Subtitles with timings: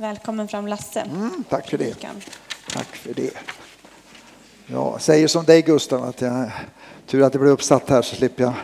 [0.00, 1.00] Välkommen fram Lasse.
[1.00, 1.94] Mm, tack för det.
[2.72, 3.30] Tack för det.
[4.66, 6.50] Jag säger som dig Gustav, att jag,
[7.06, 8.54] tur att det blev uppsatt här så slipper jag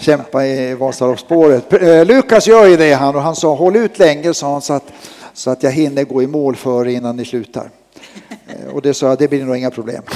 [0.00, 1.72] kämpa i Vasaloppsspåret.
[1.72, 4.72] Eh, Lukas gör ju det han och han sa håll ut länge sa han så
[4.72, 4.92] att,
[5.32, 7.70] så att jag hinner gå i mål före innan ni slutar.
[8.46, 10.02] Eh, Och det sa jag, det blir nog inga problem.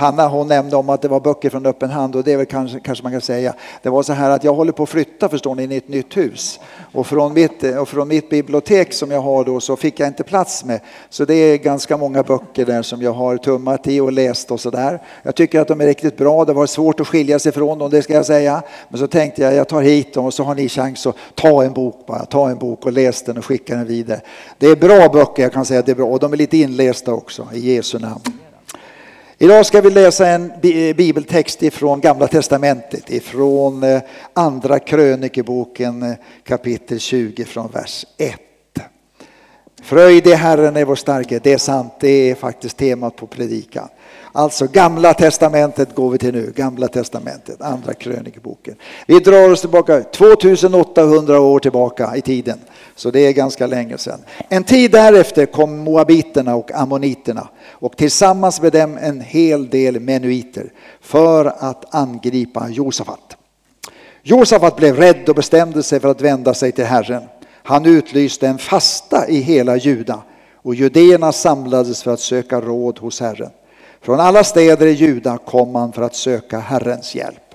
[0.00, 2.46] Hanna hon nämnde om att det var böcker från öppen hand och det är väl
[2.46, 3.54] kanske, kanske man kan säga.
[3.82, 5.88] Det var så här att jag håller på att flytta förstår ni in i ett
[5.88, 6.60] nytt hus
[6.92, 10.22] och från mitt, och från mitt bibliotek som jag har då så fick jag inte
[10.22, 10.80] plats med.
[11.10, 14.60] Så det är ganska många böcker där som jag har tummat i och läst och
[14.60, 15.02] sådär.
[15.22, 16.44] Jag tycker att de är riktigt bra.
[16.44, 18.62] Det var svårt att skilja sig från dem, det ska jag säga.
[18.88, 21.64] Men så tänkte jag, jag tar hit dem och så har ni chans att ta
[21.64, 22.24] en bok bara.
[22.24, 24.20] Ta en bok och läs den och skicka den vidare.
[24.58, 26.06] Det är bra böcker, jag kan säga att det är bra.
[26.06, 28.20] Och de är lite inlästa också, i Jesu namn.
[29.42, 30.52] Idag ska vi läsa en
[30.96, 36.12] bibeltext ifrån Gamla Testamentet, ifrån eh, Andra krönikeboken eh,
[36.44, 38.49] kapitel 20 från vers 1.
[39.82, 43.88] Fröjd i Herren är vår starkhet, det är sant, det är faktiskt temat på predikan.
[44.32, 48.74] Alltså Gamla Testamentet går vi till nu, Gamla Testamentet, Andra krönikeboken.
[49.06, 52.58] Vi drar oss tillbaka 2800 år tillbaka i tiden,
[52.96, 54.20] så det är ganska länge sedan.
[54.48, 60.72] En tid därefter kom moabiterna och ammoniterna och tillsammans med dem en hel del menuiter
[61.00, 63.36] för att angripa Josafat.
[64.22, 67.22] Josafat blev rädd och bestämde sig för att vända sig till Herren.
[67.70, 70.22] Han utlyste en fasta i hela Juda
[70.56, 73.50] och judéerna samlades för att söka råd hos Herren.
[74.00, 77.54] Från alla städer i Juda kom man för att söka Herrens hjälp.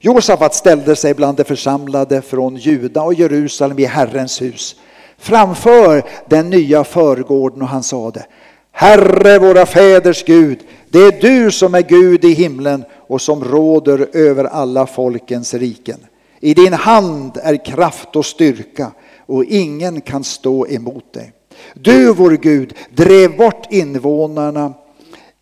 [0.00, 4.76] Josafat ställde sig bland de församlade från Juda och Jerusalem i Herrens hus
[5.18, 8.26] framför den nya förgården och han sade
[8.72, 14.08] Herre våra fäders Gud, det är du som är Gud i himlen och som råder
[14.12, 15.98] över alla folkens riken.
[16.40, 18.92] I din hand är kraft och styrka
[19.28, 21.32] och ingen kan stå emot dig.
[21.74, 24.74] Du, vår Gud, drev bort invånarna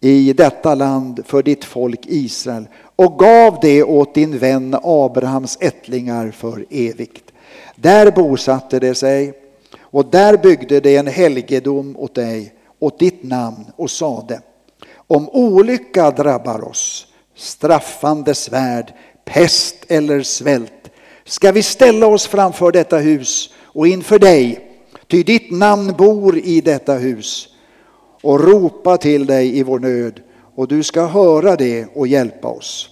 [0.00, 6.30] i detta land för ditt folk Israel och gav det åt din vän Abrahams ättlingar
[6.30, 7.32] för evigt.
[7.76, 9.34] Där bosatte de sig
[9.80, 14.41] och där byggde de en helgedom åt dig, åt ditt namn och sade
[15.06, 18.92] om olycka drabbar oss, straffande svärd,
[19.24, 20.91] pest eller svält,
[21.24, 24.60] ska vi ställa oss framför detta hus och inför dig,
[25.06, 27.48] ty ditt namn bor i detta hus,
[28.22, 30.20] och ropa till dig i vår nöd,
[30.54, 32.91] och du ska höra det och hjälpa oss.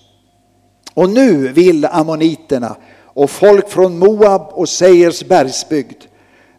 [0.95, 6.05] Och nu vill ammoniterna och folk från Moab och Seirs bergsbygd.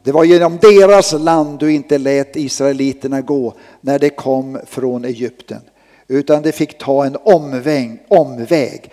[0.04, 5.62] Det var genom deras land du inte lät israeliterna gå när de kom från Egypten,
[6.08, 8.92] utan de fick ta en omväg, omväg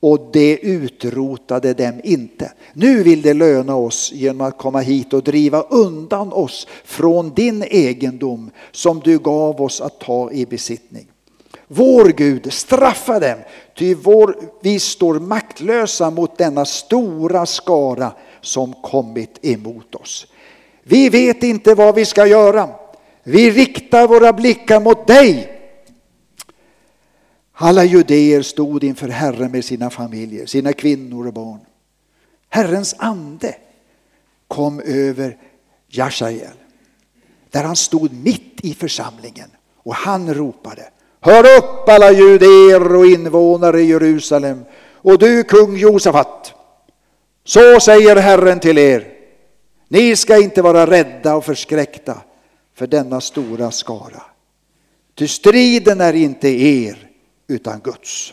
[0.00, 2.52] och det utrotade dem inte.
[2.72, 7.62] Nu vill det löna oss genom att komma hit och driva undan oss från din
[7.62, 11.06] egendom som du gav oss att ta i besittning.
[11.68, 13.38] Vår Gud, straffa dem,
[13.78, 20.26] ty vår, vi står maktlösa mot denna stora skara som kommit emot oss.
[20.82, 22.68] Vi vet inte vad vi ska göra.
[23.22, 25.55] Vi riktar våra blickar mot dig.
[27.58, 31.60] Alla judéer stod inför Herren med sina familjer, sina kvinnor och barn.
[32.48, 33.54] Herrens ande
[34.48, 35.36] kom över
[35.88, 36.56] Jashael,
[37.50, 40.90] där han stod mitt i församlingen och han ropade
[41.20, 46.54] Hör upp alla judéer och invånare i Jerusalem och du kung Josafat.
[47.44, 49.08] Så säger Herren till er.
[49.88, 52.18] Ni ska inte vara rädda och förskräckta
[52.74, 54.22] för denna stora skara.
[55.14, 57.05] Ty striden är inte er
[57.48, 58.32] utan Guds.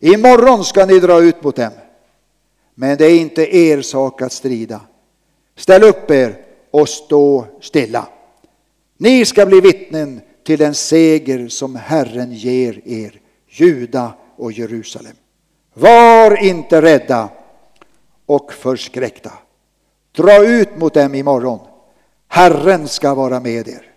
[0.00, 1.72] Imorgon ska ni dra ut mot dem.
[2.74, 4.80] Men det är inte er sak att strida.
[5.56, 8.08] Ställ upp er och stå stilla.
[8.96, 15.16] Ni ska bli vittnen till den seger som Herren ger er, Juda och Jerusalem.
[15.74, 17.28] Var inte rädda
[18.26, 19.32] och förskräckta.
[20.12, 21.58] Dra ut mot dem imorgon.
[22.28, 23.90] Herren ska vara med er.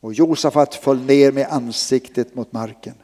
[0.00, 2.94] Och Josafat föll ner med ansiktet mot marken.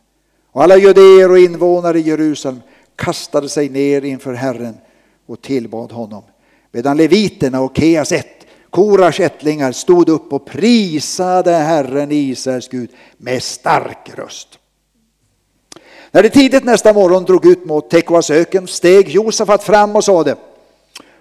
[0.58, 2.60] Och alla judéer och invånare i Jerusalem
[2.96, 4.74] kastade sig ner inför Herren
[5.26, 6.22] och tillbad honom.
[6.72, 13.42] Medan leviterna och Keas ett, Koras ättlingar stod upp och prisade Herren Israels Gud med
[13.42, 14.48] stark röst.
[16.10, 20.36] När det tidigt nästa morgon drog ut mot Tekoas öken steg Josafat fram och sade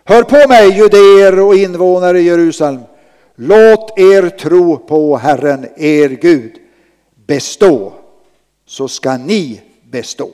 [0.03, 2.81] Hör på mig judéer och invånare i Jerusalem.
[3.35, 6.51] Låt er tro på Herren er Gud
[7.27, 7.93] bestå
[8.67, 10.29] så ska ni bestå.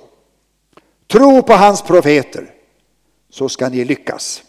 [1.08, 2.54] Tro på hans profeter
[3.30, 4.44] så ska ni lyckas.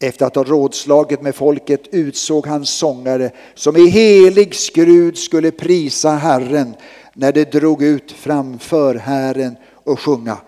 [0.00, 6.10] Efter att ha rådslagit med folket utsåg han sångare som i helig skrud skulle prisa
[6.10, 6.74] Herren
[7.14, 10.38] när de drog ut framför Herren och sjunga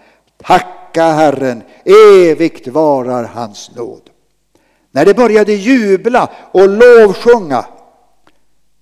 [0.43, 4.11] Tacka Herren, evigt varar hans nåd.
[4.91, 7.65] När de började jubla och lovsjunga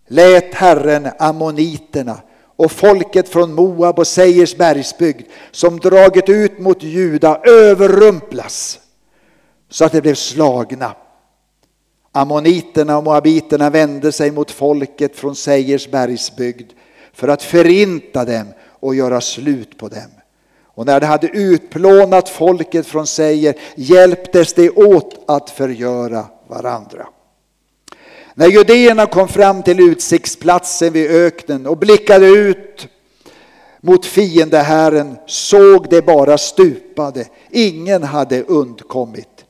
[0.06, 2.20] lät Herren ammoniterna
[2.58, 8.80] och folket från Moab och Seiers bergsbygd som dragit ut mot Juda överrumplas
[9.68, 10.94] så att de blev slagna.
[12.12, 16.72] Ammoniterna och moabiterna vände sig mot folket från Seiers bergsbygd
[17.12, 18.46] för att förinta dem
[18.80, 20.10] och göra slut på dem.
[20.64, 27.08] Och när de hade utplånat folket från Seier hjälptes de åt att förgöra varandra.
[28.38, 32.88] När judéerna kom fram till utsiktsplatsen vid öknen och blickade ut
[33.80, 37.24] mot fiendehären såg de bara stupade.
[37.50, 39.44] Ingen hade undkommit.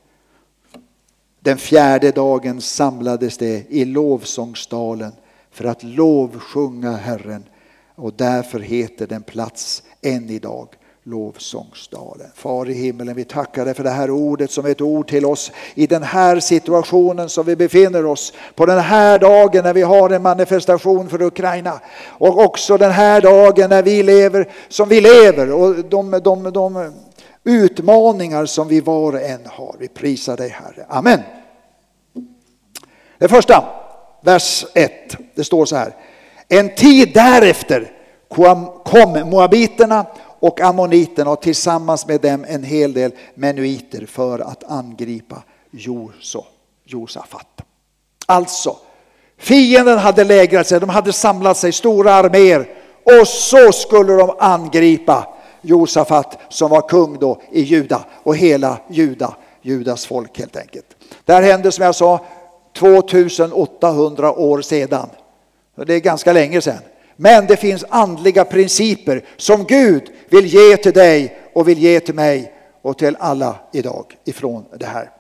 [1.41, 5.13] Den fjärde dagen samlades de i lovsångsdalen
[5.51, 7.45] för att lovsjunga Herren
[7.95, 10.69] och därför heter den plats än idag
[11.09, 12.27] lovsångsdalen.
[12.35, 15.27] Far i himmelen, vi tackar dig för det här ordet som är ett ord till
[15.27, 18.33] oss i den här situationen som vi befinner oss.
[18.55, 21.81] På den här dagen när vi har en manifestation för Ukraina.
[22.07, 26.93] Och också den här dagen när vi lever som vi lever och de, de, de
[27.45, 29.77] utmaningar som vi var och en har.
[29.79, 30.87] Vi prisar dig Herre.
[30.89, 31.21] Amen.
[33.19, 33.65] Det första,
[34.23, 34.93] vers 1,
[35.35, 35.95] det står så här.
[36.49, 37.93] En tid därefter
[38.85, 40.07] kom moabiterna
[40.41, 45.43] och ammoniterna och tillsammans med dem en hel del menuiter för att angripa
[46.85, 47.63] Josafat.
[48.27, 48.77] Alltså,
[49.39, 52.69] fienden hade lägrat sig, de hade samlat sig stora arméer
[53.05, 59.37] och så skulle de angripa Josafat som var kung då i Juda och hela Juda,
[59.63, 60.87] Judas folk helt enkelt.
[61.25, 62.25] Det här hände som jag sa
[62.77, 65.09] 2800 år sedan.
[65.87, 66.79] Det är ganska länge sedan.
[67.21, 72.15] Men det finns andliga principer som Gud vill ge till dig och vill ge till
[72.15, 75.11] mig och till alla idag ifrån det här.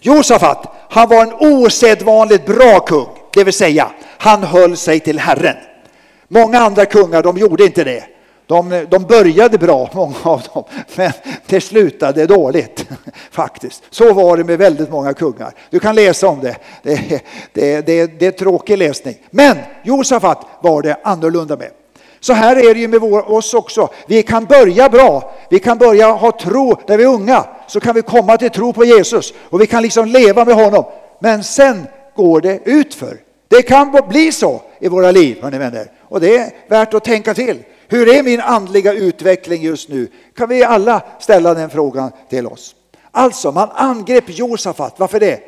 [0.00, 5.56] Josafat, han var en osedvanligt bra kung, det vill säga han höll sig till Herren.
[6.28, 8.04] Många andra kungar de gjorde inte det.
[8.46, 10.64] De, de började bra, många av dem,
[10.96, 11.12] men
[11.46, 12.86] det slutade dåligt
[13.30, 13.82] faktiskt.
[13.90, 15.52] Så var det med väldigt många kungar.
[15.70, 16.56] Du kan läsa om det.
[16.82, 17.22] Det,
[17.52, 19.14] det, det, det är tråkig läsning.
[19.30, 21.70] Men Josafat var det annorlunda med.
[22.20, 23.88] Så här är det ju med oss också.
[24.06, 25.34] Vi kan börja bra.
[25.50, 27.44] Vi kan börja ha tro när vi är unga.
[27.66, 30.84] Så kan vi komma till tro på Jesus och vi kan liksom leva med honom.
[31.18, 33.16] Men sen går det utför.
[33.48, 35.90] Det kan bli så i våra liv, hörni vänner.
[36.02, 37.62] Och det är värt att tänka till.
[37.88, 40.08] Hur är min andliga utveckling just nu?
[40.36, 42.74] Kan vi alla ställa den frågan till oss?
[43.10, 44.94] Alltså, man angrep Josafat.
[44.98, 45.40] Varför det?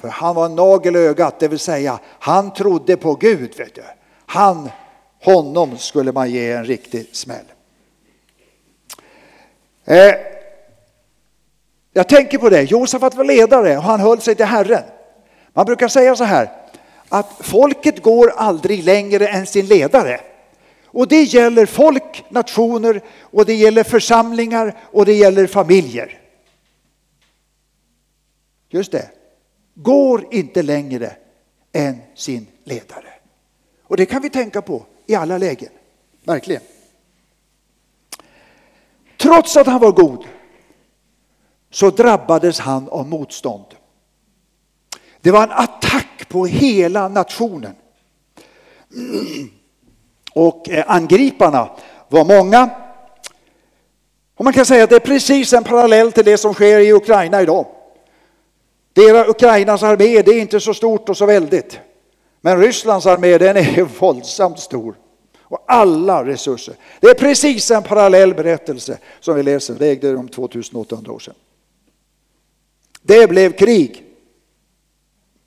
[0.00, 3.54] För han var en nagel i ögat, det vill säga han trodde på Gud.
[3.56, 3.82] Vet du.
[4.26, 4.70] Han,
[5.22, 7.44] honom skulle man ge en riktig smäll.
[9.84, 10.14] Eh,
[11.92, 14.82] jag tänker på det, Josafat var ledare och han höll sig till Herren.
[15.52, 16.50] Man brukar säga så här,
[17.08, 20.20] att folket går aldrig längre än sin ledare.
[20.92, 26.20] Och det gäller folk, nationer och det gäller församlingar och det gäller familjer.
[28.68, 29.10] Just det.
[29.74, 31.16] Går inte längre
[31.72, 33.12] än sin ledare.
[33.82, 35.68] Och det kan vi tänka på i alla lägen.
[36.24, 36.62] Verkligen.
[39.16, 40.24] Trots att han var god
[41.70, 43.64] så drabbades han av motstånd.
[45.20, 47.74] Det var en attack på hela nationen.
[50.40, 51.70] Och eh, angriparna
[52.08, 52.70] var många.
[54.34, 56.92] Och man kan säga att det är precis en parallell till det som sker i
[56.92, 57.66] Ukraina idag.
[58.92, 61.80] Deras Ukrainas armé det är inte så stort och så väldigt.
[62.40, 64.94] Men Rysslands armé den är våldsamt stor.
[65.38, 66.74] Och alla resurser.
[67.00, 69.74] Det är precis en parallell berättelse som vi läser.
[69.74, 71.34] Det ägde rum 2800 år sedan.
[73.02, 74.04] Det blev krig.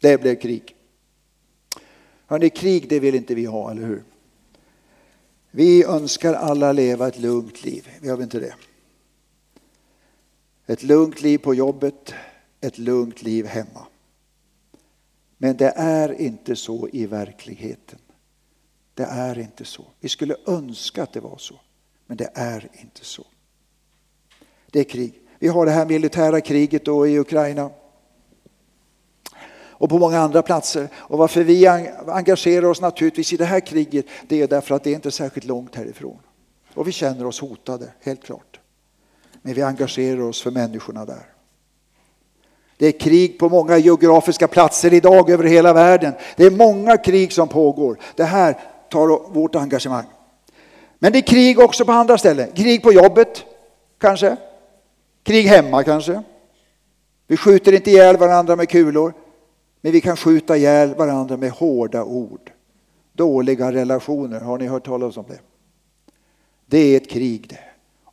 [0.01, 0.75] Det blev krig.
[2.27, 4.03] Hörrni, krig det vill inte vi ha, eller hur?
[5.55, 8.55] Vi önskar alla leva ett lugnt liv, gör vi inte det?
[10.65, 12.13] Ett lugnt liv på jobbet,
[12.61, 13.87] ett lugnt liv hemma.
[15.37, 17.99] Men det är inte så i verkligheten.
[18.93, 19.85] Det är inte så.
[19.99, 21.59] Vi skulle önska att det var så,
[22.05, 23.25] men det är inte så.
[24.71, 25.21] Det är krig.
[25.39, 27.69] Vi har det här militära kriget då i Ukraina
[29.83, 30.89] och på många andra platser.
[30.95, 31.67] Och varför vi
[32.07, 35.45] engagerar oss naturligtvis i det här kriget, det är därför att det är inte särskilt
[35.45, 36.19] långt härifrån.
[36.73, 38.59] Och vi känner oss hotade, helt klart.
[39.41, 41.25] Men vi engagerar oss för människorna där.
[42.77, 46.13] Det är krig på många geografiska platser idag över hela världen.
[46.35, 47.99] Det är många krig som pågår.
[48.15, 48.59] Det här
[48.89, 50.05] tar vårt engagemang.
[50.99, 52.51] Men det är krig också på andra ställen.
[52.55, 53.43] Krig på jobbet,
[53.99, 54.37] kanske.
[55.23, 56.23] Krig hemma, kanske.
[57.27, 59.13] Vi skjuter inte ihjäl varandra med kulor,
[59.83, 62.51] men vi kan skjuta ihjäl varandra med hårda ord.
[63.13, 65.39] Dåliga relationer, har ni hört talas om det?
[66.65, 67.59] Det är ett krig det.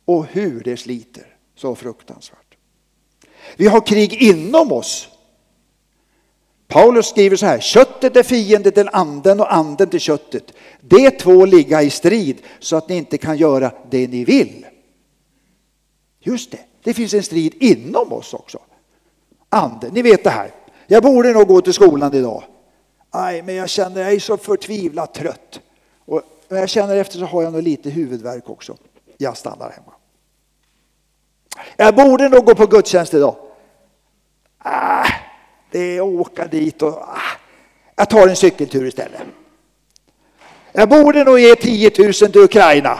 [0.05, 2.57] Och hur det sliter så fruktansvärt.
[3.57, 5.09] Vi har krig inom oss.
[6.67, 10.53] Paulus skriver så här, köttet är fiende till anden och anden till köttet.
[10.81, 14.65] De två ligga i strid så att ni inte kan göra det ni vill.
[16.19, 18.59] Just det, det finns en strid inom oss också.
[19.49, 20.60] Anden, ni vet det här.
[20.91, 22.43] Jag borde nog gå till skolan idag.
[23.13, 25.61] Nej, men jag känner jag är så förtvivlat trött.
[26.05, 28.77] Och när jag känner efter så har jag nog lite huvudvärk också.
[29.17, 29.93] Jag stannar hemma.
[31.77, 33.35] Jag borde nog gå på gudstjänst idag.
[34.57, 35.07] Ah,
[35.71, 37.17] det är att åka dit och ah,
[37.95, 39.21] jag tar en cykeltur istället.
[40.71, 42.99] Jag borde nog ge 10 000 till Ukraina.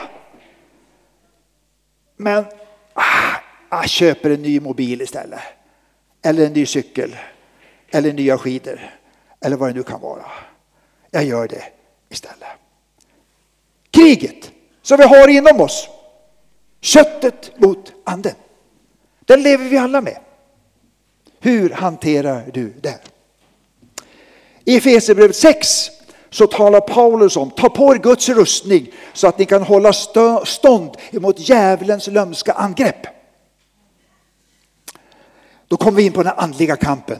[2.17, 2.45] Men
[2.93, 3.35] ah,
[3.69, 5.41] jag köper en ny mobil istället.
[6.21, 7.15] Eller en ny cykel.
[7.91, 8.79] Eller nya skidor.
[9.41, 10.25] Eller vad det nu kan vara.
[11.11, 11.63] Jag gör det
[12.09, 12.49] istället.
[13.91, 15.89] Kriget som vi har inom oss.
[16.81, 18.35] Köttet mot anden.
[19.19, 20.17] Den lever vi alla med.
[21.39, 22.99] Hur hanterar du det?
[24.65, 25.89] I Efesierbrevet 6
[26.29, 29.93] så talar Paulus om, ta på er Guds rustning så att ni kan hålla
[30.45, 33.07] stånd emot djävulens lömska angrepp.
[35.67, 37.19] Då kommer vi in på den andliga kampen.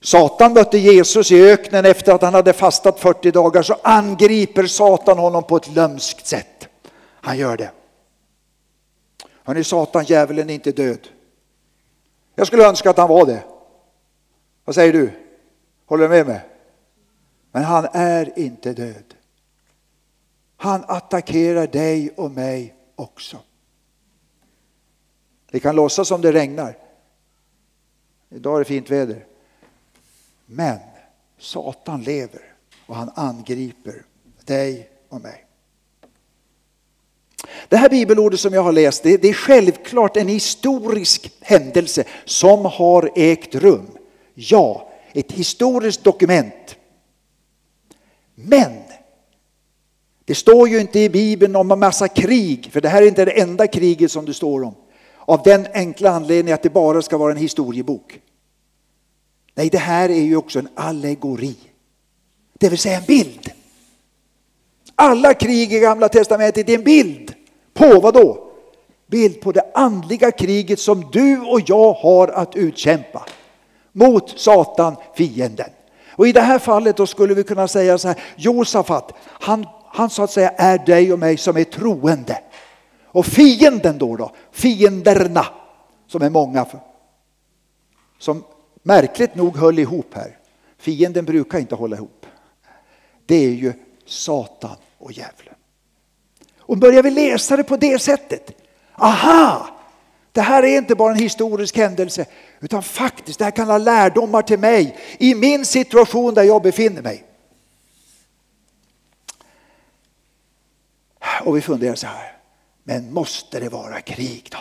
[0.00, 5.18] Satan mötte Jesus i öknen efter att han hade fastat 40 dagar så angriper Satan
[5.18, 6.68] honom på ett lömskt sätt.
[7.20, 7.70] Han gör det.
[9.44, 11.08] Hörrni, Satan, djävulen är inte död.
[12.34, 13.44] Jag skulle önska att han var det.
[14.64, 15.10] Vad säger du?
[15.86, 16.40] Håller du med mig?
[17.52, 19.14] Men han är inte död.
[20.56, 23.36] Han attackerar dig och mig också.
[25.50, 26.78] Vi kan låtsas som det regnar.
[28.30, 29.26] Idag är det fint väder.
[30.50, 30.78] Men
[31.38, 32.40] Satan lever
[32.86, 34.04] och han angriper
[34.44, 35.44] dig och mig.
[37.68, 42.64] Det här bibelordet som jag har läst, det, det är självklart en historisk händelse som
[42.64, 43.86] har ägt rum.
[44.34, 46.76] Ja, ett historiskt dokument.
[48.34, 48.72] Men
[50.24, 53.24] det står ju inte i Bibeln om en massa krig, för det här är inte
[53.24, 54.74] det enda kriget som det står om.
[55.16, 58.20] Av den enkla anledningen att det bara ska vara en historiebok.
[59.58, 61.56] Nej, det här är ju också en allegori.
[62.58, 63.50] Det vill säga en bild.
[64.94, 67.34] Alla krig i Gamla Testamentet är en bild.
[67.74, 68.50] På vad då?
[69.06, 73.26] Bild på det andliga kriget som du och jag har att utkämpa.
[73.92, 75.70] Mot Satan, fienden.
[76.10, 80.10] Och i det här fallet då skulle vi kunna säga så här, Josafat, han, han
[80.10, 82.40] så att säga är dig och mig som är troende.
[83.04, 85.46] Och fienden då, då fienderna
[86.06, 86.66] som är många,
[88.18, 88.44] som
[88.82, 90.38] märkligt nog höll ihop här.
[90.78, 92.26] Fienden brukar inte hålla ihop.
[93.26, 93.72] Det är ju
[94.06, 95.54] Satan och djävulen.
[96.58, 98.50] Och börjar vi läsa det på det sättet,
[98.94, 99.68] aha!
[100.32, 102.26] Det här är inte bara en historisk händelse
[102.60, 107.02] utan faktiskt det här kan ha lärdomar till mig i min situation där jag befinner
[107.02, 107.24] mig.
[111.44, 112.36] Och vi funderar så här,
[112.84, 114.58] men måste det vara krig då?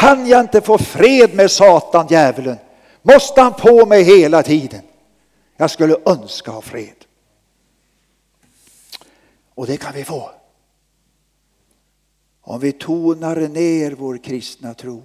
[0.00, 2.56] Kan jag inte få fred med Satan, djävulen?
[3.02, 4.82] Måste han på mig hela tiden?
[5.56, 7.04] Jag skulle önska ha fred.
[9.54, 10.30] Och det kan vi få.
[12.40, 15.02] Om vi tonar ner vår kristna tro.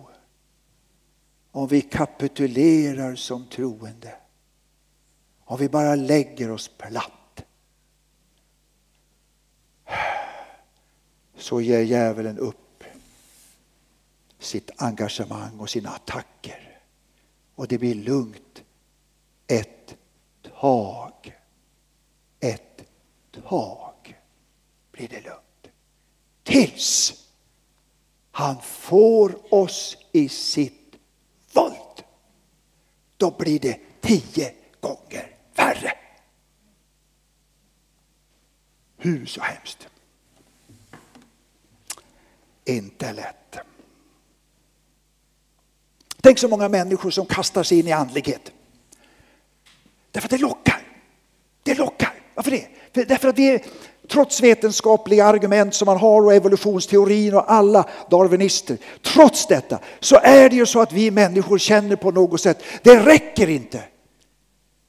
[1.51, 4.15] Om vi kapitulerar som troende.
[5.45, 7.43] Om vi bara lägger oss platt.
[11.37, 12.64] Så ger djävulen upp
[14.39, 16.79] sitt engagemang och sina attacker.
[17.55, 18.63] Och det blir lugnt
[19.47, 19.95] ett
[20.59, 21.35] tag.
[22.39, 22.83] Ett
[23.43, 24.21] tag
[24.91, 25.75] blir det lugnt.
[26.43, 27.13] Tills
[28.31, 30.95] han får oss i sitt
[31.53, 32.03] våld.
[33.17, 35.93] Då blir det tio gånger värre.
[38.97, 39.87] Hur så hemskt?
[42.65, 43.57] Inte lätt.
[46.25, 48.51] Tänk så många människor som kastar sig in i andlighet.
[50.11, 50.81] Därför att det lockar.
[51.63, 52.13] Det lockar.
[52.35, 52.67] Varför det?
[52.93, 53.61] För därför att vi är
[54.07, 58.77] Trots vetenskapliga argument som man har och evolutionsteorin och alla darwinister.
[59.01, 62.99] Trots detta så är det ju så att vi människor känner på något sätt, det
[62.99, 63.83] räcker inte.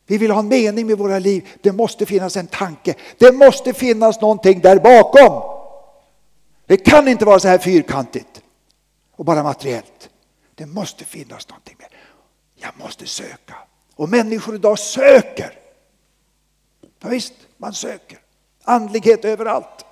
[0.07, 1.49] Vi vill ha en mening med våra liv.
[1.63, 2.95] Det måste finnas en tanke.
[3.19, 5.43] Det måste finnas någonting där bakom.
[6.67, 8.43] Det kan inte vara så här fyrkantigt
[9.17, 10.11] och bara materiellt.
[10.57, 11.89] Det måste finnas någonting mer.
[12.55, 13.55] Jag måste söka.
[13.97, 15.59] Och människor idag söker.
[17.01, 18.19] Ja, visst, man söker.
[18.65, 19.85] Andlighet överallt.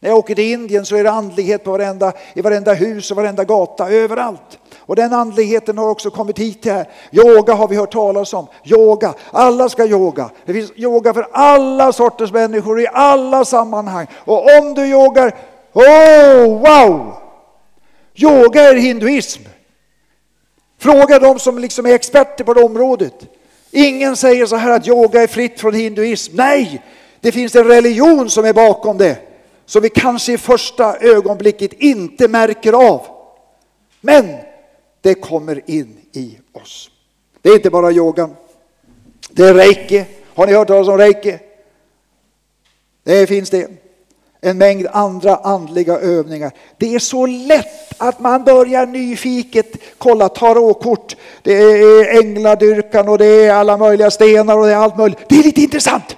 [0.00, 3.16] När jag åker till Indien så är det andlighet på varenda, i varenda hus och
[3.16, 4.58] varenda gata, överallt.
[4.78, 6.90] Och den andligheten har också kommit hit här.
[7.12, 8.46] Yoga har vi hört talas om.
[8.64, 10.30] Yoga, alla ska yoga.
[10.44, 14.06] Det finns yoga för alla sorters människor i alla sammanhang.
[14.14, 15.36] Och om du yogar,
[15.72, 17.23] oh wow!
[18.14, 19.42] Yoga är hinduism.
[20.78, 23.14] Fråga de som liksom är experter på det området.
[23.70, 26.36] Ingen säger så här att yoga är fritt från hinduism.
[26.36, 26.82] Nej,
[27.20, 29.18] det finns en religion som är bakom det.
[29.66, 33.06] Som vi kanske i första ögonblicket inte märker av.
[34.00, 34.36] Men
[35.00, 36.90] det kommer in i oss.
[37.42, 38.36] Det är inte bara yogan.
[39.30, 40.04] Det är reiki.
[40.34, 41.38] Har ni hört talas om reiki?
[43.02, 43.83] Det finns det.
[44.46, 46.52] En mängd andra andliga övningar.
[46.76, 49.66] Det är så lätt att man börjar nyfiket
[49.98, 51.16] kolla tarotkort.
[51.42, 55.18] Det är ängladyrkan och det är alla möjliga stenar och det är allt möjligt.
[55.28, 56.16] Det är lite intressant.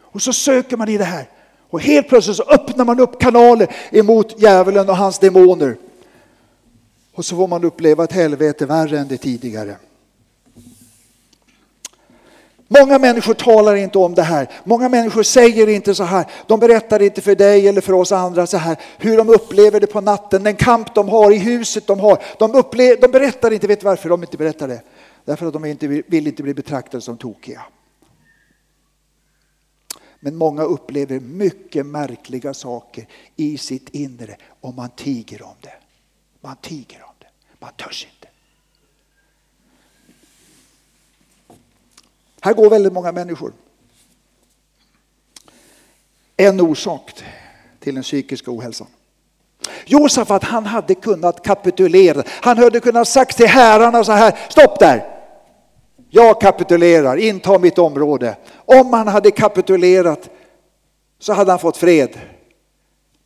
[0.00, 1.28] Och så söker man i det här.
[1.70, 5.76] Och helt plötsligt så öppnar man upp kanaler emot djävulen och hans demoner.
[7.14, 9.76] Och så får man uppleva ett helvete värre än det tidigare.
[12.80, 14.48] Många människor talar inte om det här.
[14.64, 16.26] Många människor säger inte så här.
[16.46, 19.86] De berättar inte för dig eller för oss andra så här hur de upplever det
[19.86, 22.22] på natten, den kamp de har i huset de har.
[22.38, 24.82] De, upplever, de berättar inte, vet du varför de inte berättar det?
[25.24, 27.62] Därför att de inte vill inte bli betraktade som tokiga.
[30.20, 35.74] Men många upplever mycket märkliga saker i sitt inre och man tiger om det.
[36.40, 37.26] Man tiger om det.
[37.58, 38.21] Man törs inte.
[42.44, 43.52] Här går väldigt många människor.
[46.36, 47.22] En orsak
[47.80, 48.86] till den psykiska ohälsan.
[49.86, 52.22] Josafat han hade kunnat kapitulera.
[52.26, 55.08] Han hade kunnat sagt till herrarna så här, stopp där!
[56.10, 58.36] Jag kapitulerar, inta mitt område.
[58.54, 60.30] Om han hade kapitulerat
[61.18, 62.20] så hade han fått fred.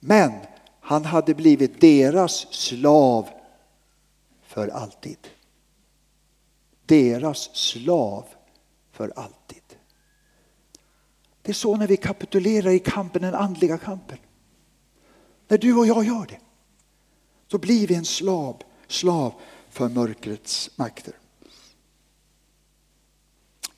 [0.00, 0.32] Men
[0.80, 3.28] han hade blivit deras slav
[4.46, 5.18] för alltid.
[6.86, 8.24] Deras slav
[8.96, 9.62] för alltid.
[11.42, 14.18] Det är så när vi kapitulerar i kampen, den andliga kampen.
[15.48, 16.40] När du och jag gör det,
[17.50, 19.34] så blir vi en slav, slav
[19.70, 21.14] för mörkrets makter.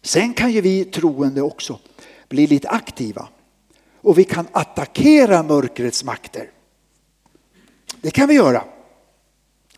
[0.03, 1.79] Sen kan ju vi troende också
[2.29, 3.29] bli lite aktiva
[4.01, 6.51] och vi kan attackera mörkrets makter.
[8.01, 8.65] Det kan vi göra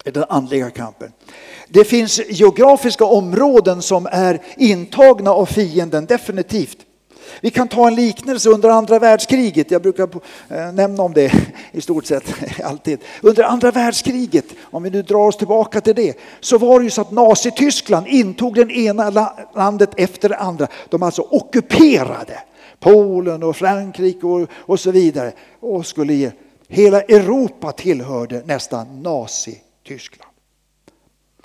[0.05, 1.13] i den andliga kampen.
[1.73, 6.79] Det finns geografiska områden som är intagna av fienden, definitivt.
[7.41, 9.71] Vi kan ta en liknelse under andra världskriget.
[9.71, 10.09] Jag brukar
[10.49, 11.33] eh, nämna om det
[11.73, 12.25] i stort sett
[12.65, 12.99] alltid.
[13.23, 16.91] Under andra världskriget, om vi nu drar oss tillbaka till det, så var det ju
[16.91, 20.67] så att Nazityskland intog det ena landet efter det andra.
[20.89, 22.43] De alltså ockuperade
[22.81, 26.31] Polen och Frankrike och, och så vidare och skulle ge
[26.69, 30.30] Hela Europa tillhörde nästan Nazityskland.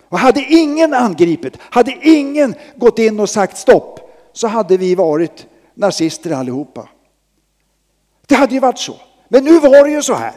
[0.09, 3.99] Och hade ingen angripit, hade ingen gått in och sagt stopp,
[4.33, 6.89] så hade vi varit nazister allihopa.
[8.25, 8.95] Det hade ju varit så.
[9.27, 10.33] Men nu var det ju så här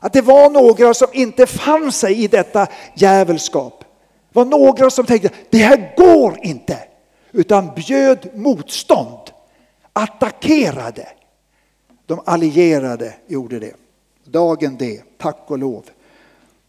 [0.00, 3.84] att det var några som inte fann sig i detta djävulskap.
[4.32, 6.78] Det var några som tänkte det här går inte,
[7.32, 9.30] utan bjöd motstånd,
[9.92, 11.08] attackerade.
[12.06, 13.74] De allierade gjorde det.
[14.24, 15.84] Dagen D, tack och lov.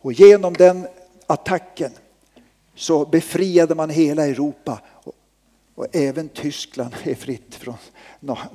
[0.01, 0.87] Och genom den
[1.27, 1.91] attacken
[2.79, 4.81] så befriade man hela Europa.
[5.75, 7.77] Och även Tyskland är fritt från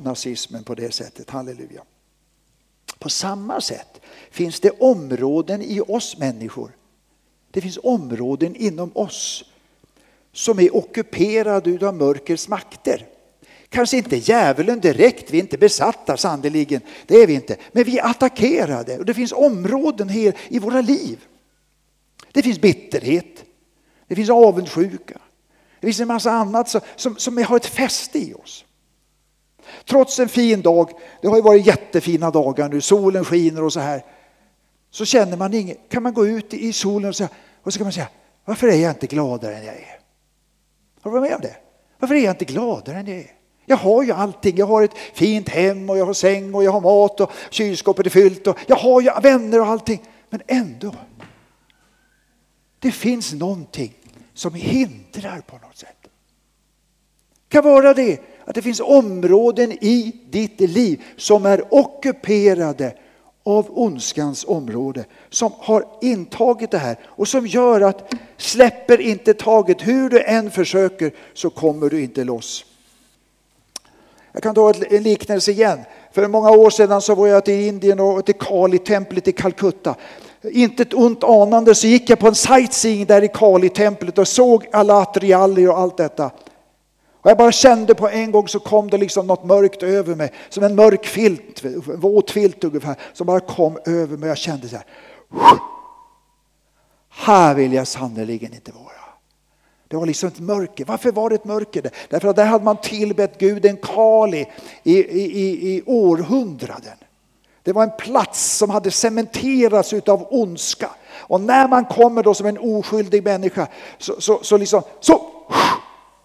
[0.02, 1.30] nazismen på det sättet.
[1.30, 1.82] Halleluja.
[2.98, 6.76] På samma sätt finns det områden i oss människor.
[7.50, 9.44] Det finns områden inom oss
[10.32, 13.06] som är ockuperade av mörkrets makter.
[13.68, 17.56] Kanske inte djävulen direkt, vi är inte besatta sannerligen, det är vi inte.
[17.72, 21.18] Men vi är attackerade och det finns områden här i våra liv.
[22.32, 23.44] Det finns bitterhet,
[24.14, 25.18] det finns avundsjuka,
[25.80, 28.64] det finns en massa annat som, som, som har ett fäste i oss.
[29.84, 30.90] Trots en fin dag,
[31.22, 34.04] det har ju varit jättefina dagar nu, solen skiner och så här.
[34.90, 37.28] Så känner man inget, kan man gå ut i solen och, säga,
[37.62, 38.08] och så kan man säga,
[38.44, 40.00] varför är jag inte gladare än jag är?
[41.00, 41.56] Har du varit med om det?
[41.98, 43.30] Varför är jag inte gladare än jag är?
[43.66, 44.56] Jag har ju allting.
[44.56, 48.06] Jag har ett fint hem och jag har säng och jag har mat och kylskåpet
[48.06, 50.02] är fyllt och jag har ju vänner och allting.
[50.30, 50.94] Men ändå.
[52.78, 53.94] Det finns någonting
[54.34, 55.96] som hindrar på något sätt.
[56.02, 62.94] Det kan vara det att det finns områden i ditt liv som är ockuperade
[63.44, 69.86] av ondskans område som har intagit det här och som gör att släpper inte taget,
[69.86, 72.64] hur du än försöker så kommer du inte loss.
[74.32, 75.80] Jag kan ta en liknelse igen.
[76.12, 79.94] För många år sedan så var jag till Indien och till Kali-templet i Calcutta.
[80.50, 84.66] Inte ett ont anande så gick jag på en sightseeing där i Kali-templet och såg
[84.72, 86.30] alla atrialler och allt detta.
[87.24, 90.32] Och jag bara kände på en gång så kom det liksom något mörkt över mig.
[90.48, 92.96] Som en mörk filt, en våt filt ungefär.
[93.12, 94.28] Som bara kom över mig.
[94.28, 94.84] Jag kände så här.
[97.10, 98.84] Här vill jag sannerligen inte vara.
[99.88, 100.84] Det var liksom ett mörker.
[100.84, 101.90] Varför var det ett mörker?
[102.08, 104.46] Därför att där hade man tillbett guden Kali
[104.82, 106.96] i, i, i århundraden.
[107.64, 110.90] Det var en plats som hade cementerats utav ondska.
[111.14, 115.30] Och när man kommer då som en oskyldig människa så, så, så, liksom, så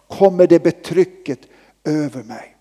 [0.07, 1.39] kommer det betrycket
[1.83, 2.55] över mig.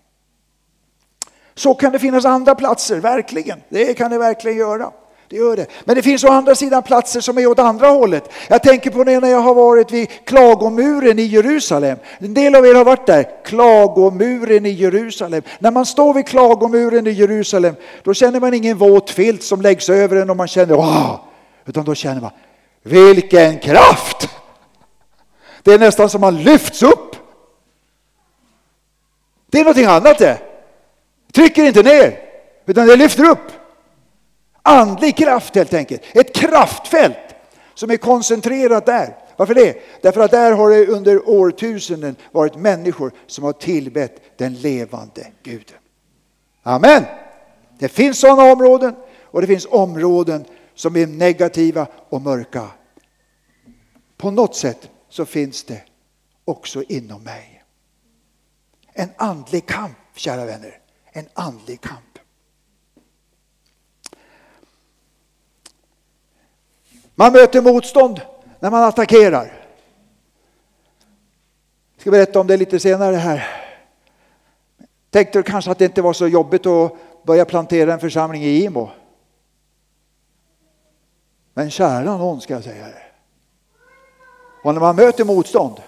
[1.55, 3.61] Så kan det finnas andra platser, verkligen.
[3.69, 4.91] Det kan det verkligen göra.
[5.29, 5.65] Det gör det.
[5.83, 8.31] Men det finns å andra sidan platser som är åt andra hållet.
[8.47, 11.97] Jag tänker på det när jag har varit vid klagomuren i Jerusalem.
[12.17, 13.43] En del av er har varit där.
[13.45, 15.41] Klagomuren i Jerusalem.
[15.59, 19.89] När man står vid klagomuren i Jerusalem då känner man ingen våt filt som läggs
[19.89, 21.19] över en och man känner wow.
[21.65, 22.31] Utan då känner man
[22.83, 24.29] vilken kraft!
[25.63, 27.15] Det är nästan som man lyfts upp.
[29.49, 30.37] Det är någonting annat det.
[31.33, 32.19] Trycker inte ner
[32.65, 33.58] utan det lyfter upp.
[34.69, 36.01] Andlig kraft helt enkelt.
[36.13, 37.35] Ett kraftfält
[37.73, 39.15] som är koncentrerat där.
[39.37, 39.77] Varför det?
[40.01, 45.77] Därför att där har det under årtusenden varit människor som har tillbett den levande guden.
[46.63, 47.03] Amen!
[47.79, 52.67] Det finns sådana områden och det finns områden som är negativa och mörka.
[54.17, 55.81] På något sätt så finns det
[56.45, 57.63] också inom mig.
[58.93, 60.79] En andlig kamp, kära vänner.
[61.11, 62.08] En andlig kamp.
[67.19, 68.21] Man möter motstånd
[68.59, 69.53] när man attackerar.
[71.93, 73.47] Jag ska berätta om det lite senare här.
[75.09, 78.89] Tänkte kanske att det inte var så jobbigt att börja plantera en församling i Imo.
[81.53, 83.03] Men kära någon ska jag säga det.
[84.63, 85.81] Och när man möter motstånd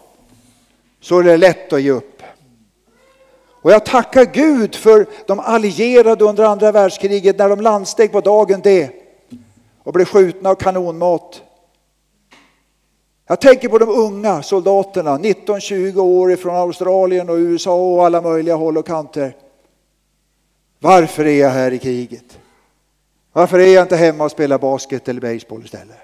[1.02, 2.24] så är det lätt att ge upp.
[3.62, 8.62] Och jag tackar Gud för de allierade under andra världskriget när de landsteg på dagen
[8.62, 9.01] D
[9.84, 11.41] och blev skjutna av kanonmat.
[13.28, 18.56] Jag tänker på de unga soldaterna, 19-20 år från Australien och USA och alla möjliga
[18.56, 19.36] håll och kanter.
[20.80, 22.39] Varför är jag här i kriget?
[23.34, 25.98] Varför är jag inte hemma och spelar basket eller baseball istället?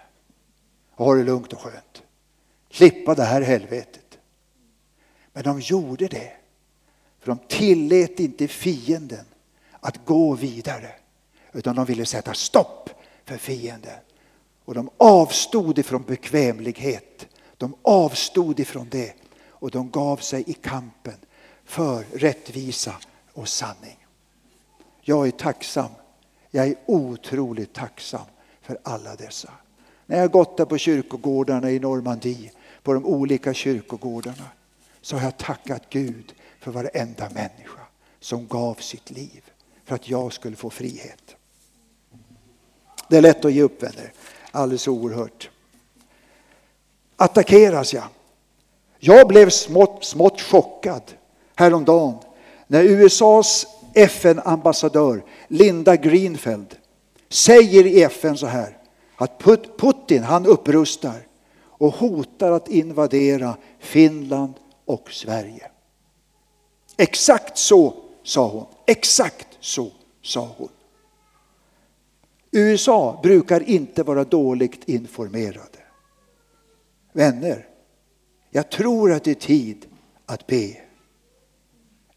[0.96, 2.04] Och har det lugnt och skönt.
[2.72, 4.18] Slippa det här helvetet.
[5.34, 6.32] Men de gjorde det.
[7.20, 9.26] För de tillät inte fienden
[9.80, 10.90] att gå vidare.
[11.54, 12.90] Utan de ville sätta stopp
[13.28, 14.00] för fienden.
[14.66, 17.28] Och de avstod ifrån bekvämlighet.
[17.58, 19.14] De avstod ifrån det
[19.50, 21.18] och de gav sig i kampen
[21.66, 22.96] för rättvisa
[23.34, 24.06] och sanning.
[25.02, 25.92] Jag är tacksam.
[26.52, 28.26] Jag är otroligt tacksam
[28.62, 29.52] för alla dessa.
[30.06, 32.52] När jag har gått där på kyrkogårdarna i Normandie,
[32.84, 34.50] på de olika kyrkogårdarna,
[35.02, 37.82] så har jag tackat Gud för varenda människa
[38.20, 39.44] som gav sitt liv
[39.86, 41.37] för att jag skulle få frihet.
[43.10, 44.12] Det är lätt att ge upp vänner.
[44.52, 45.50] Alldeles oerhört.
[47.16, 48.04] Attackeras jag?
[49.00, 51.02] Jag blev smått, smått chockad
[51.56, 52.18] häromdagen
[52.68, 56.76] när USAs FN-ambassadör Linda Greenfeld
[57.30, 58.78] säger i FN så här
[59.16, 59.44] att
[59.78, 61.28] Putin han upprustar
[61.60, 64.54] och hotar att invadera Finland
[64.86, 65.72] och Sverige.
[66.98, 67.94] Exakt så
[68.24, 68.66] sa hon.
[68.86, 69.92] Exakt så
[70.22, 70.70] sa hon.
[72.58, 75.80] USA brukar inte vara dåligt informerade.
[77.14, 77.68] Vänner,
[78.50, 79.86] jag tror att det är tid
[80.26, 80.78] att be.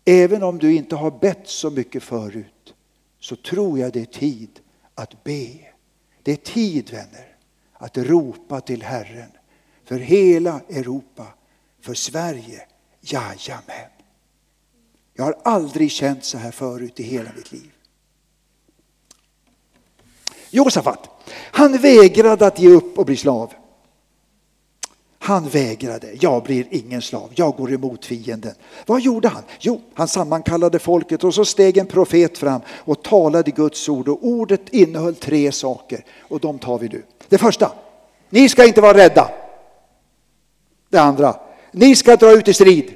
[0.04, 2.74] Även om du inte har bett så mycket förut
[3.20, 4.60] så tror jag det är tid
[4.94, 5.48] att be.
[6.22, 7.36] Det är tid vänner
[7.72, 9.30] att ropa till Herren
[9.84, 11.26] för hela Europa,
[11.80, 12.66] för Sverige.
[13.00, 13.90] Jajamän.
[15.14, 17.72] Jag har aldrig känt så här förut i hela mitt liv.
[20.50, 23.52] Josafat, han vägrade att ge upp och bli slav.
[25.22, 26.08] Han vägrade.
[26.20, 27.30] Jag blir ingen slav.
[27.34, 28.54] Jag går emot fienden.
[28.86, 29.42] Vad gjorde han?
[29.60, 34.08] Jo, han sammankallade folket och så steg en profet fram och talade Guds ord.
[34.08, 37.02] Och ordet innehöll tre saker och de tar vi nu.
[37.28, 37.72] Det första,
[38.30, 39.30] ni ska inte vara rädda.
[40.88, 41.36] Det andra,
[41.72, 42.94] ni ska dra ut i strid.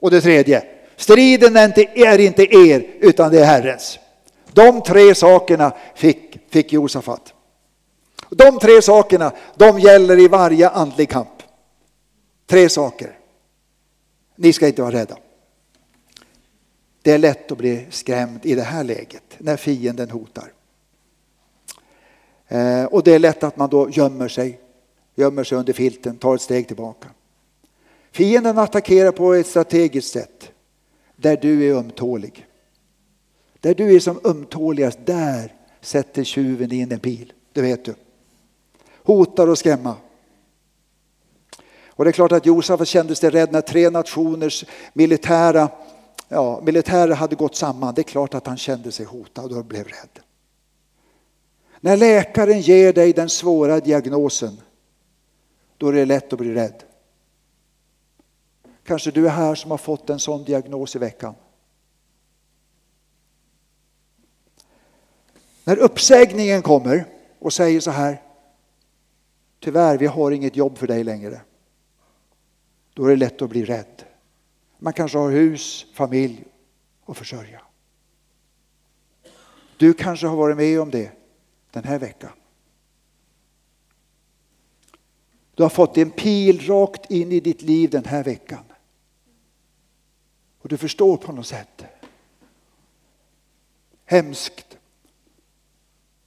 [0.00, 0.62] Och det tredje,
[0.96, 3.98] striden är inte, är inte er utan det är Herrens.
[4.52, 7.34] De tre sakerna fick, fick Josafat.
[8.30, 11.42] De tre sakerna, de gäller i varje andlig kamp.
[12.46, 13.18] Tre saker.
[14.36, 15.18] Ni ska inte vara rädda.
[17.02, 20.52] Det är lätt att bli skrämd i det här läget när fienden hotar.
[22.48, 24.60] Eh, och det är lätt att man då gömmer sig,
[25.14, 27.08] gömmer sig under filten, tar ett steg tillbaka.
[28.12, 30.52] Fienden attackerar på ett strategiskt sätt
[31.16, 32.46] där du är ömtålig.
[33.60, 37.32] Där du är som ömtåligast, där sätter tjuven in en pil.
[37.52, 37.94] Det vet du.
[39.02, 39.96] Hotar och skrämma.
[41.86, 45.68] Och det är klart att Josef kände sig rädd när tre nationers militära,
[46.28, 47.94] ja, militärer hade gått samman.
[47.94, 50.20] Det är klart att han kände sig hotad och blev rädd.
[51.80, 54.60] När läkaren ger dig den svåra diagnosen,
[55.76, 56.82] då är det lätt att bli rädd.
[58.84, 61.34] Kanske du är här som har fått en sån diagnos i veckan.
[65.68, 67.04] När uppsägningen kommer
[67.38, 68.22] och säger så här,
[69.60, 71.40] tyvärr vi har inget jobb för dig längre.
[72.94, 74.04] Då är det lätt att bli rädd.
[74.78, 76.44] Man kanske har hus, familj
[77.04, 77.60] och försörja.
[79.76, 81.12] Du kanske har varit med om det
[81.70, 82.32] den här veckan.
[85.54, 88.64] Du har fått en pil rakt in i ditt liv den här veckan.
[90.58, 91.84] Och du förstår på något sätt.
[94.04, 94.67] Hemskt.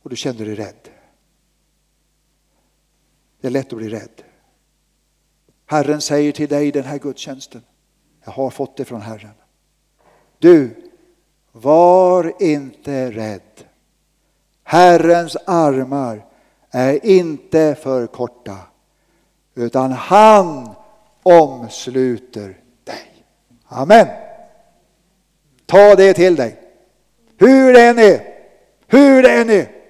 [0.01, 0.89] Och du känner dig rädd.
[3.41, 4.23] Det är lätt att bli rädd.
[5.65, 7.61] Herren säger till dig i den här gudstjänsten.
[8.23, 9.33] Jag har fått det från Herren.
[10.39, 10.75] Du,
[11.51, 13.41] var inte rädd.
[14.63, 16.25] Herrens armar
[16.69, 18.57] är inte för korta
[19.55, 20.69] utan han
[21.23, 23.25] omsluter dig.
[23.65, 24.07] Amen.
[25.65, 26.59] Ta det till dig.
[27.37, 28.21] Hur det än är,
[28.87, 29.80] hur det än är.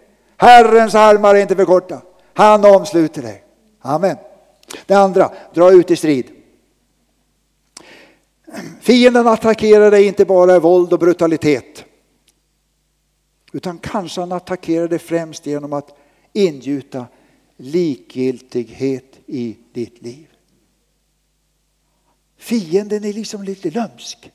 [0.41, 2.01] Herrens armar är inte för korta.
[2.33, 3.43] Han omsluter dig.
[3.79, 4.17] Amen.
[4.85, 6.31] Det andra, dra ut i strid.
[8.81, 11.85] Fienden attackerar dig inte bara i våld och brutalitet.
[13.51, 15.97] Utan kanske han attackerar dig främst genom att
[16.33, 17.05] ingjuta
[17.57, 20.27] likgiltighet i ditt liv.
[22.37, 24.31] Fienden är liksom lite lömsk.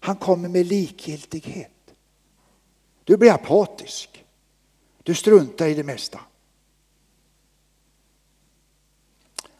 [0.00, 1.94] Han kommer med likgiltighet.
[3.04, 4.15] Du blir apatisk.
[5.06, 6.20] Du struntar i det mesta.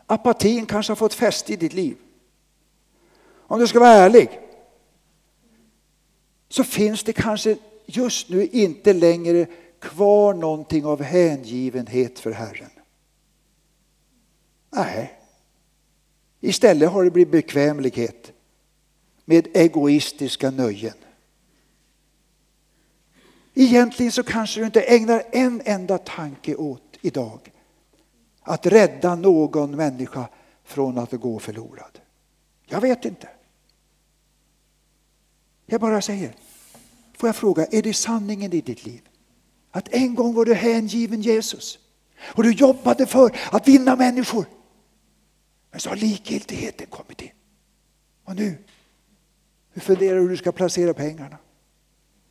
[0.07, 1.97] Apatin kanske har fått fäste i ditt liv.
[3.25, 4.41] Om du ska vara ärlig
[6.49, 7.57] så finns det kanske
[7.87, 9.47] just nu inte längre
[9.79, 12.71] kvar någonting av hängivenhet för Herren.
[14.71, 15.21] Nej.
[16.41, 18.33] Istället har det blivit bekvämlighet
[19.25, 20.95] med egoistiska nöjen.
[23.59, 27.53] Egentligen så kanske du inte ägnar en enda tanke åt idag
[28.43, 30.29] att rädda någon människa
[30.65, 31.99] från att gå förlorad.
[32.67, 33.29] Jag vet inte.
[35.67, 36.35] Jag bara säger,
[37.17, 39.09] får jag fråga, är det sanningen i ditt liv?
[39.71, 41.79] Att en gång var du hängiven Jesus
[42.19, 44.47] och du jobbade för att vinna människor.
[45.71, 47.33] Men så har likgiltigheten kommit in.
[48.25, 48.59] Och nu,
[49.73, 51.37] hur funderar du hur du ska placera pengarna?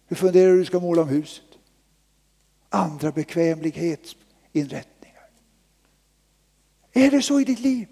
[0.08, 1.46] Hur funderar du hur du ska måla om huset?
[2.70, 5.30] Andra bekvämlighetsinrättningar.
[6.92, 7.88] Är det så i ditt liv?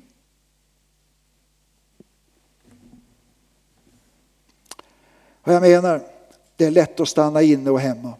[5.43, 6.08] Vad jag menar,
[6.56, 8.13] det är lätt att stanna inne och hemma.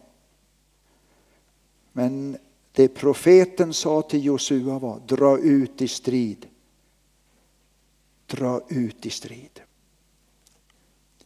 [1.92, 2.38] Men
[2.72, 6.46] det profeten sa till Josua var dra ut i strid.
[8.26, 9.60] Dra ut i strid.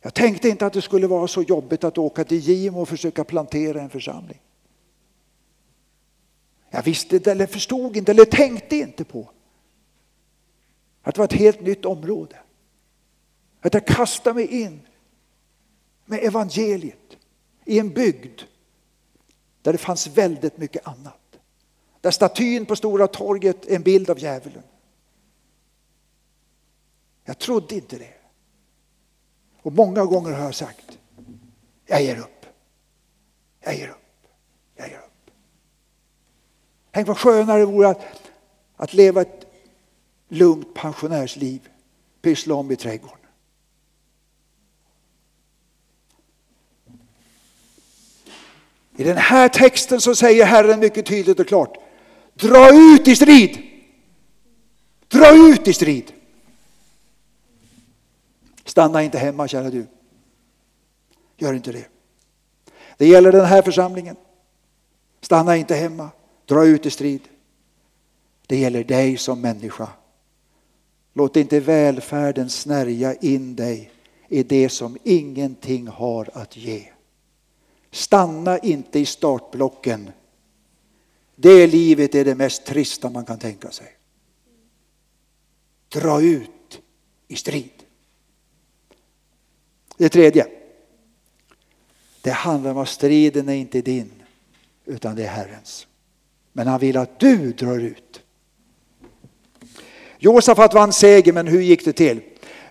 [0.09, 3.25] Jag tänkte inte att det skulle vara så jobbigt att åka till Gimo och försöka
[3.25, 4.41] plantera en församling.
[6.71, 9.31] Jag visste inte, eller förstod inte, eller tänkte inte på
[11.03, 12.37] att det var ett helt nytt område.
[13.61, 14.81] Att jag kastade mig in
[16.05, 17.17] med evangeliet
[17.65, 18.43] i en bygd
[19.63, 21.39] där det fanns väldigt mycket annat.
[22.01, 24.63] Där statyn på Stora torget är en bild av djävulen.
[27.25, 28.18] Jag trodde inte det.
[29.69, 30.99] Och många gånger har jag sagt,
[31.87, 32.47] jag ger upp.
[33.61, 34.27] Jag ger upp.
[34.77, 35.31] Jag ger upp.
[36.91, 38.01] Tänk vad skönare det vore att,
[38.77, 39.47] att leva ett
[40.29, 41.69] lugnt pensionärsliv,
[42.23, 43.19] pyssla om i trädgården.
[48.97, 51.79] I den här texten så säger Herren mycket tydligt och klart,
[52.35, 53.59] dra ut i strid.
[55.09, 56.13] Dra ut i strid.
[58.69, 59.87] Stanna inte hemma kära du.
[61.37, 61.89] Gör inte det.
[62.97, 64.17] Det gäller den här församlingen.
[65.21, 66.11] Stanna inte hemma.
[66.47, 67.21] Dra ut i strid.
[68.47, 69.89] Det gäller dig som människa.
[71.13, 73.93] Låt inte välfärden snärja in dig
[74.29, 76.89] i det som ingenting har att ge.
[77.91, 80.11] Stanna inte i startblocken.
[81.37, 83.97] Det livet är det mest trista man kan tänka sig.
[85.89, 86.81] Dra ut
[87.29, 87.78] i strid.
[89.99, 90.47] Det tredje.
[92.23, 94.11] Det handlar om att striden är inte din
[94.89, 95.87] utan det är Herrens.
[96.53, 98.21] Men han vill att du drar ut.
[100.19, 102.21] Josafat vann seger, men hur gick det till?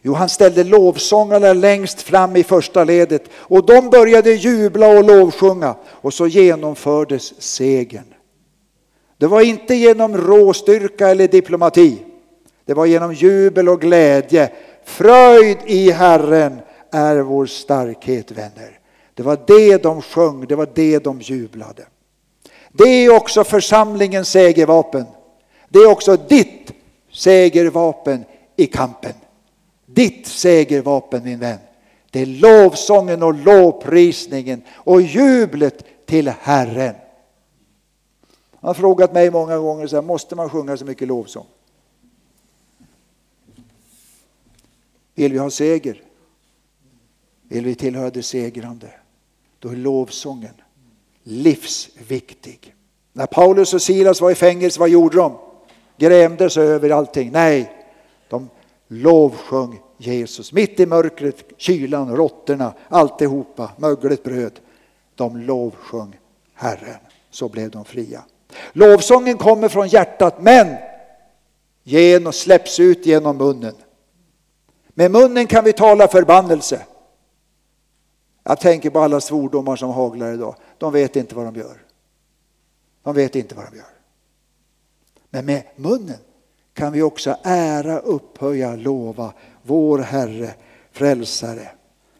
[0.01, 5.75] Jo, han ställde lovsångarna längst fram i första ledet och de började jubla och lovsjunga
[5.85, 8.13] och så genomfördes segern.
[9.17, 11.97] Det var inte genom råstyrka eller diplomati.
[12.65, 14.51] Det var genom jubel och glädje.
[14.85, 16.59] Fröjd i Herren
[16.91, 18.80] är vår starkhet, vänner.
[19.13, 21.86] Det var det de sjöng, det var det de jublade.
[22.71, 25.06] Det är också församlingens segervapen.
[25.69, 26.71] Det är också ditt
[27.12, 29.13] segervapen i kampen.
[29.86, 31.60] Ditt segervapen min vän.
[32.12, 36.95] Det är lovsången och lovprisningen och jublet till Herren.
[38.60, 41.45] Han har frågat mig många gånger, så här, måste man sjunga så mycket lovsång?
[45.15, 46.02] Vill vi ha seger?
[47.47, 48.88] Vill vi tillhöra det segrande?
[49.60, 50.53] Då är lovsången
[51.23, 52.75] livsviktig.
[53.13, 55.38] När Paulus och Silas var i fängelse, vad gjorde de?
[55.97, 57.31] Grämdes över allting?
[57.31, 57.71] Nej,
[58.29, 58.49] de
[58.88, 60.53] lovsjöng Jesus.
[60.53, 64.60] Mitt i mörkret, kylan, råttorna, alltihopa, möglet, bröd.
[65.15, 66.19] De lovsjöng
[66.53, 66.99] Herren.
[67.31, 68.23] Så blev de fria.
[68.73, 70.75] Lovsången kommer från hjärtat men
[71.83, 73.75] genom, släpps ut genom munnen.
[74.88, 76.81] Med munnen kan vi tala förbannelse.
[78.49, 80.55] Jag tänker på alla svordomar som haglar idag.
[80.77, 81.77] De vet inte vad de gör.
[83.03, 83.86] De vet inte vad de gör.
[85.29, 86.17] Men med munnen
[86.73, 89.33] kan vi också ära, upphöja, lova
[89.63, 90.53] vår Herre,
[90.91, 91.69] frälsare,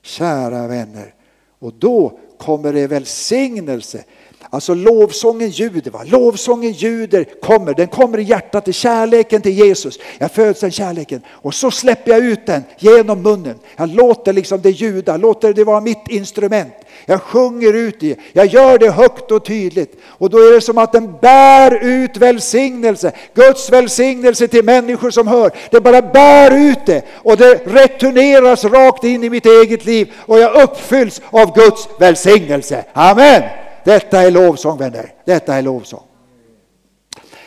[0.02, 1.14] kära vänner.
[1.60, 4.04] Och då kommer det välsignelse.
[4.50, 6.02] Alltså lovsången ljuder, va?
[6.06, 10.00] lovsången ljuder, kommer, den kommer i hjärtat, i kärleken till Jesus.
[10.18, 13.56] Jag föds den kärleken och så släpper jag ut den genom munnen.
[13.76, 16.74] Jag låter liksom det ljuda, låter det vara mitt instrument.
[17.06, 19.96] Jag sjunger ut det, jag gör det högt och tydligt.
[20.06, 25.28] Och då är det som att den bär ut välsignelse, Guds välsignelse till människor som
[25.28, 25.52] hör.
[25.72, 30.40] Det bara bär ut det och det returneras rakt in i mitt eget liv och
[30.40, 32.86] jag uppfylls av Guds välsignelse.
[32.94, 33.67] Amen!
[33.88, 36.04] Detta är lovsång vänner, detta är lovsång.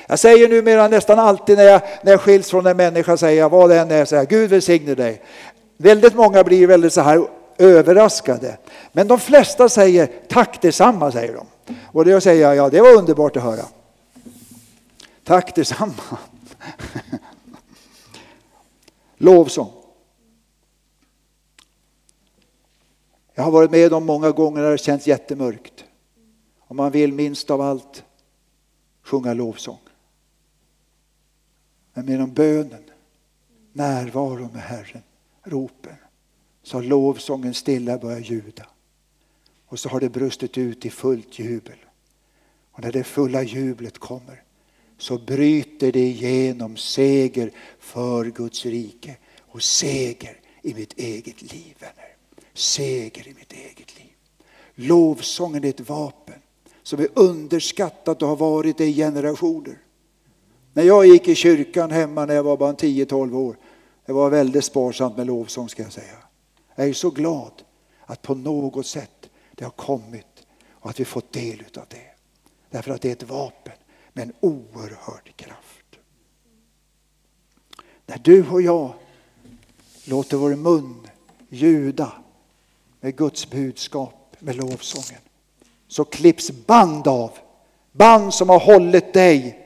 [0.07, 3.51] Jag säger numera nästan alltid när jag, när jag skiljs från en människa, säger jag
[3.51, 5.23] vad det än är, säger jag, Gud välsigne dig.
[5.77, 7.27] Väldigt många blir väldigt så här
[7.59, 8.57] överraskade.
[8.93, 11.75] Men de flesta säger tack detsamma, säger de.
[11.87, 13.65] Och då säger jag, ja det var underbart att höra.
[15.25, 15.93] Tack detsamma.
[19.19, 19.73] Lovsång.
[23.35, 25.85] Jag har varit med om många gånger när det känns jättemörkt.
[26.71, 28.05] Om man vill minst av allt
[29.03, 29.79] sjunga lovsång.
[31.93, 32.91] Men genom bönen,
[33.73, 35.03] närvaro med Herren,
[35.43, 35.97] ropen,
[36.63, 38.67] så har lovsången stilla börjat ljuda.
[39.67, 41.79] Och så har det brustit ut i fullt jubel.
[42.73, 44.43] Och när det fulla jublet kommer
[44.99, 52.17] så bryter det igenom seger för Guds rike och seger i mitt eget liv, vänner.
[52.55, 54.13] Seger i mitt eget liv.
[54.75, 56.41] Lovsången är ett vapen
[56.83, 59.79] som är underskattat och har varit det i generationer.
[60.73, 63.57] När jag gick i kyrkan hemma när jag var bara 10-12 år,
[64.07, 66.17] det var väldigt sparsamt med lovsång ska jag säga.
[66.75, 67.53] Jag är så glad
[68.01, 72.11] att på något sätt det har kommit och att vi fått del av det.
[72.71, 73.73] Därför att det är ett vapen
[74.13, 75.87] med en oerhörd kraft.
[78.07, 78.95] När du och jag
[80.05, 81.07] låter vår mun
[81.49, 82.13] ljuda
[83.01, 85.21] med Guds budskap, med lovsången,
[85.91, 87.31] så klipps band av.
[87.93, 89.59] Band som har hållit dig.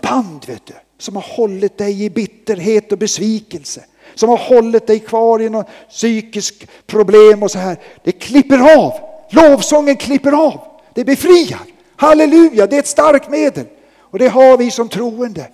[0.00, 3.84] Band vet du, som har hållit dig i bitterhet och besvikelse.
[4.14, 7.76] Som har hållit dig kvar i något psykiskt problem och så här.
[8.04, 8.92] Det klipper av.
[9.30, 10.60] Lovsången klipper av.
[10.94, 11.60] Det befriar.
[11.96, 13.66] Halleluja, det är ett starkt medel.
[13.98, 15.50] Och det har vi som troende.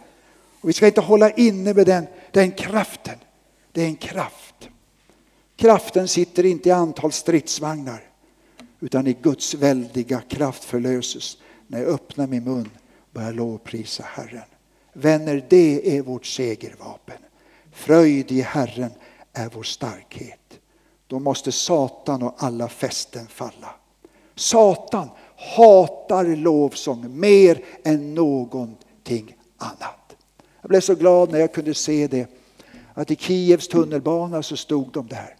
[0.61, 3.19] Och vi ska inte hålla inne med den, den kraften.
[3.73, 4.69] Det är en kraft.
[5.57, 8.14] Kraften sitter inte i antal stridsvagnar
[8.85, 14.45] utan i Guds väldiga kraft förlöses när jag öppnar min mun och börjar lovprisa Herren.
[14.93, 17.17] Vänner, det är vårt segervapen.
[17.73, 18.91] Fröjd i Herren
[19.33, 20.61] är vår starkhet.
[21.07, 23.75] Då måste Satan och alla fästen falla.
[24.35, 25.09] Satan
[25.57, 30.17] hatar lovsång mer än någonting annat.
[30.61, 32.29] Jag blev så glad när jag kunde se det.
[32.95, 35.37] Att i Kievs tunnelbana så stod de där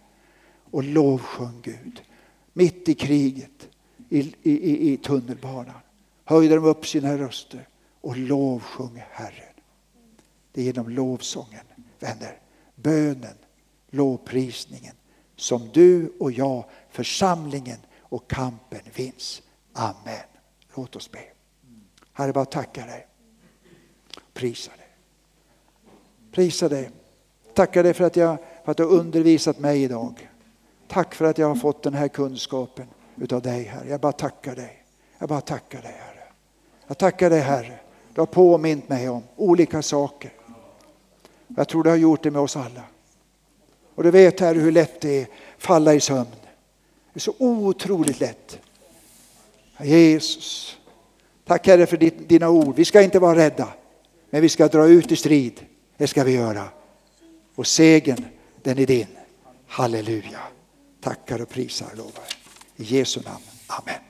[0.71, 2.01] och lovsjöng Gud.
[2.57, 3.69] Mitt i kriget
[4.09, 5.79] i, i, i tunnelbanan
[6.23, 7.67] höjde de upp sina röster
[8.01, 9.53] och lovsjung Herren.
[10.51, 11.65] Det är genom lovsången,
[11.99, 12.39] vänner,
[12.75, 13.35] bönen,
[13.89, 14.95] lovprisningen
[15.35, 19.41] som du och jag, församlingen och kampen vinns.
[19.73, 20.23] Amen.
[20.75, 21.23] Låt oss be.
[22.13, 23.07] Herre, bara tacka dig.
[24.33, 24.87] Prisa dig.
[26.31, 26.89] Prisa dig.
[27.53, 30.29] Tacka dig för att, jag, för att du har undervisat mig idag.
[30.87, 33.89] Tack för att jag har fått den här kunskapen utav dig, Herre.
[33.89, 34.83] Jag bara tackar dig.
[35.19, 36.27] Jag bara tackar dig, Herre.
[36.87, 37.79] Jag tackar dig, Herre.
[38.13, 40.31] Du har påmint mig om olika saker.
[41.47, 42.83] Jag tror du har gjort det med oss alla.
[43.95, 46.27] Och du vet, Herre, hur lätt det är att falla i sömn.
[47.13, 48.59] Det är så otroligt lätt.
[49.83, 50.77] Jesus,
[51.45, 52.75] tack Herre för dina ord.
[52.75, 53.67] Vi ska inte vara rädda,
[54.29, 55.65] men vi ska dra ut i strid.
[55.97, 56.63] Det ska vi göra.
[57.55, 58.25] Och segern,
[58.63, 59.07] den är din.
[59.67, 60.39] Halleluja.
[61.05, 62.23] Tackar och prisar, och lovar.
[62.75, 63.43] I Jesu namn.
[63.67, 64.01] Amen.